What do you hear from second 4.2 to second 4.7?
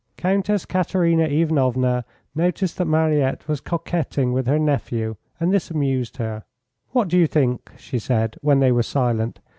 with her